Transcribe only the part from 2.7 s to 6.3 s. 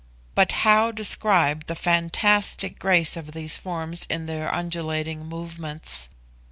grace of these forms in their undulating movements!